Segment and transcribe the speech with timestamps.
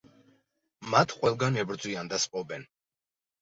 [0.93, 2.67] მათ ყველგან ებრძვიან და სპობენ.